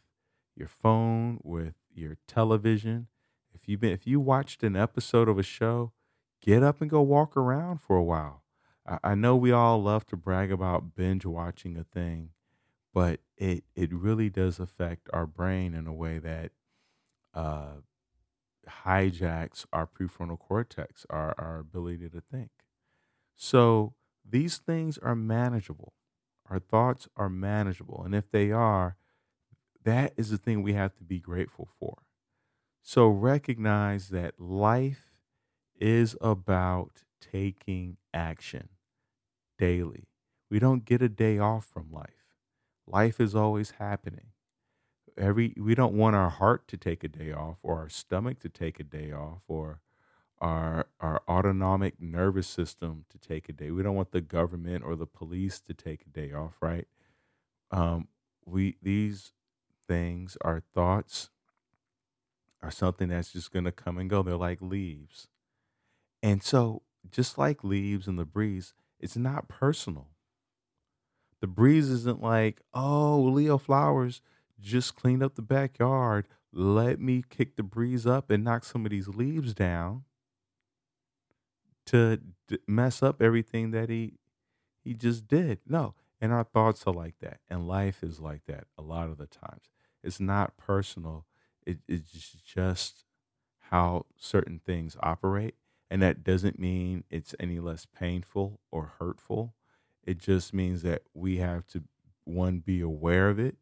your 0.57 0.69
phone, 0.69 1.41
with 1.43 1.75
your 1.93 2.19
television. 2.29 3.09
If 3.55 3.69
you've 3.69 3.81
been 3.81 3.93
if 3.93 4.07
you 4.07 4.21
watched 4.21 4.63
an 4.63 4.77
episode 4.77 5.29
of 5.29 5.39
a 5.39 5.43
show, 5.43 5.93
get 6.41 6.63
up 6.63 6.81
and 6.81 6.91
go 6.91 7.03
walk 7.03 7.37
around 7.37 7.81
for 7.81 7.97
a 7.97 8.05
while. 8.05 8.44
I, 8.87 9.15
know 9.15 9.37
we 9.37 9.51
all 9.51 9.83
love 9.83 10.07
to 10.07 10.17
brag 10.17 10.53
about 10.53 10.95
binge 10.95 11.25
watching 11.25 11.77
a 11.79 11.85
thing, 11.85 12.31
but 12.93 13.21
it 13.37 13.65
it 13.75 13.93
really 13.93 14.31
does 14.31 14.61
affect 14.61 15.09
our 15.13 15.27
brain 15.27 15.75
in 15.75 15.87
a 15.87 15.93
way 15.95 16.19
that 16.19 16.53
uh, 17.33 17.77
hijacks 18.69 19.67
our 19.73 19.87
prefrontal 19.87 20.39
cortex, 20.39 21.07
our, 21.11 21.35
our 21.39 21.59
ability 21.59 22.09
to 22.11 22.21
think. 22.21 22.51
So 23.37 23.95
these 24.29 24.59
things 24.59 24.99
are 24.99 25.15
manageable. 25.17 25.95
Our 26.49 26.59
thoughts 26.59 27.09
are 27.17 27.29
manageable. 27.29 28.03
And 28.05 28.15
if 28.15 28.31
they 28.31 28.53
are, 28.53 28.97
that 29.85 30.13
is 30.17 30.31
the 30.31 30.39
thing 30.39 30.63
we 30.63 30.75
have 30.75 30.95
to 30.97 31.05
be 31.05 31.21
grateful 31.21 31.69
for. 31.79 32.03
So 32.83 33.09
recognize 33.09 34.09
that 34.11 34.39
life 34.41 35.11
is 35.79 36.17
about 36.21 37.05
taking 37.21 37.97
action 38.13 38.69
daily. 39.59 40.09
We 40.51 40.59
don't 40.59 40.85
get 40.85 41.03
a 41.03 41.09
day 41.09 41.39
off 41.39 41.65
from 41.67 41.91
life. 41.93 42.37
Life 42.87 43.21
is 43.21 43.35
always 43.35 43.73
happening. 43.73 44.29
Every 45.17 45.55
we 45.57 45.75
don't 45.75 45.95
want 45.95 46.17
our 46.17 46.31
heart 46.31 46.67
to 46.69 46.77
take 46.77 47.05
a 47.05 47.09
day 47.09 47.33
off 47.33 47.59
or 47.63 47.79
our 47.79 47.89
stomach 47.89 48.41
to 48.41 48.49
take 48.49 48.81
a 48.81 48.85
day 48.85 49.13
off 49.13 49.43
or 49.49 49.81
our 50.41 50.87
our 51.01 51.23
autonomic 51.29 52.01
nervous 52.01 52.49
system 52.49 53.05
to 53.11 53.19
take 53.19 53.49
a 53.49 53.53
day. 53.53 53.71
We 53.71 53.83
don't 53.83 53.97
want 53.97 54.13
the 54.13 54.21
government 54.21 54.85
or 54.85 54.97
the 54.97 55.07
police 55.07 55.61
to 55.63 55.75
take 55.75 56.03
a 56.07 56.11
day 56.11 56.33
off, 56.33 56.57
right? 56.61 56.89
Um, 57.71 58.09
we 58.47 58.77
these 58.83 59.33
things, 59.89 60.37
our 60.43 60.63
thoughts, 60.75 61.31
are 62.63 62.71
something 62.71 63.09
that's 63.09 63.33
just 63.33 63.53
gonna 63.53 63.73
come 63.73 63.99
and 63.99 64.11
go. 64.11 64.23
They're 64.23 64.37
like 64.37 64.61
leaves, 64.63 65.29
and 66.23 66.43
so 66.43 66.83
just 67.11 67.39
like 67.39 67.65
leaves 67.65 68.09
in 68.09 68.17
the 68.17 68.25
breeze, 68.25 68.75
it's 69.05 69.17
not 69.19 69.49
personal. 69.49 70.09
The 71.41 71.47
breeze 71.47 71.91
isn't 71.91 72.23
like, 72.23 72.63
oh, 72.73 73.21
Leo 73.21 73.59
Flowers 73.59 74.23
just 74.59 74.97
cleaned 74.97 75.23
up 75.23 75.35
the 75.35 75.43
backyard. 75.43 76.27
Let 76.53 77.01
me 77.01 77.23
kick 77.29 77.57
the 77.57 77.63
breeze 77.63 78.07
up 78.07 78.31
and 78.31 78.43
knock 78.45 78.65
some 78.65 78.87
of 78.87 78.91
these 78.91 79.09
leaves 79.09 79.53
down 79.53 80.05
to 81.87 82.19
d- 82.49 82.59
mess 82.67 83.03
up 83.03 83.21
everything 83.21 83.71
that 83.73 83.89
he 83.89 84.19
he 84.83 84.95
just 84.95 85.29
did. 85.29 85.61
No, 85.67 85.95
and 86.21 86.33
our 86.33 86.45
thoughts 86.45 86.87
are 86.87 86.95
like 86.95 87.19
that, 87.21 87.41
and 87.49 87.69
life 87.69 88.03
is 88.03 88.21
like 88.21 88.47
that 88.47 88.67
a 88.79 88.83
lot 88.83 89.11
of 89.11 89.19
the 89.19 89.27
times. 89.27 89.71
It's 90.03 90.21
not 90.21 90.57
personal. 90.57 91.27
It, 91.67 91.79
it's 91.89 92.37
just 92.45 93.05
how 93.71 94.07
certain 94.19 94.61
things 94.65 94.97
operate, 95.03 95.57
and 95.91 96.03
that 96.03 96.25
doesn't 96.25 96.59
mean 96.59 97.05
it's 97.11 97.35
any 97.39 97.61
less 97.61 97.87
painful 97.87 98.61
or 98.71 98.93
hurtful. 98.99 99.55
It 100.03 100.19
just 100.19 100.53
means 100.53 100.83
that 100.83 101.03
we 101.15 101.39
have 101.39 101.67
to 101.69 101.85
one 102.25 102.61
be 102.61 102.81
aware 102.81 103.29
of 103.29 103.39
it, 103.39 103.57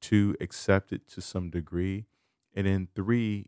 two 0.00 0.36
accept 0.40 0.92
it 0.92 1.06
to 1.08 1.20
some 1.20 1.50
degree, 1.50 2.06
and 2.54 2.66
then 2.66 2.88
three 2.94 3.46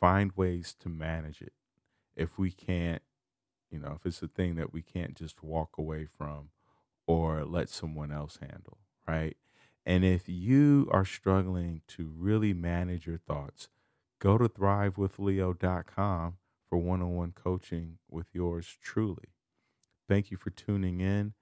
find 0.00 0.32
ways 0.36 0.74
to 0.80 0.88
manage 0.88 1.40
it. 1.42 1.52
If 2.16 2.38
we 2.38 2.50
can't 2.50 3.02
you 3.74 3.80
know, 3.80 3.94
if 3.96 4.06
it's 4.06 4.22
a 4.22 4.28
thing 4.28 4.54
that 4.54 4.72
we 4.72 4.82
can't 4.82 5.16
just 5.16 5.42
walk 5.42 5.78
away 5.78 6.06
from 6.06 6.50
or 7.08 7.44
let 7.44 7.68
someone 7.68 8.12
else 8.12 8.38
handle, 8.40 8.78
right? 9.06 9.36
And 9.84 10.04
if 10.04 10.28
you 10.28 10.88
are 10.92 11.04
struggling 11.04 11.82
to 11.88 12.08
really 12.16 12.54
manage 12.54 13.04
your 13.04 13.18
thoughts, 13.18 13.68
go 14.20 14.38
to 14.38 14.48
thrivewithleo.com 14.48 16.36
for 16.74 16.78
one 16.78 17.00
on 17.02 17.14
one 17.14 17.30
coaching 17.30 17.98
with 18.10 18.26
yours 18.32 18.76
truly. 18.82 19.28
Thank 20.08 20.32
you 20.32 20.36
for 20.36 20.50
tuning 20.50 21.00
in. 21.00 21.32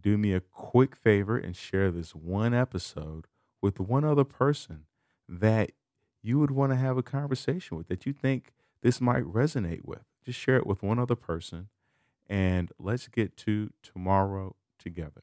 Do 0.00 0.16
me 0.16 0.32
a 0.32 0.40
quick 0.40 0.94
favor 0.94 1.36
and 1.36 1.56
share 1.56 1.90
this 1.90 2.14
one 2.14 2.54
episode 2.54 3.26
with 3.60 3.80
one 3.80 4.04
other 4.04 4.22
person 4.22 4.84
that 5.28 5.72
you 6.22 6.38
would 6.38 6.52
want 6.52 6.70
to 6.70 6.76
have 6.76 6.96
a 6.96 7.02
conversation 7.02 7.76
with, 7.76 7.88
that 7.88 8.06
you 8.06 8.12
think 8.12 8.52
this 8.80 9.00
might 9.00 9.24
resonate 9.24 9.84
with. 9.84 10.04
Just 10.24 10.38
share 10.38 10.58
it 10.58 10.66
with 10.66 10.80
one 10.80 11.00
other 11.00 11.16
person 11.16 11.70
and 12.30 12.70
let's 12.78 13.08
get 13.08 13.36
to 13.38 13.72
tomorrow 13.82 14.54
together. 14.78 15.22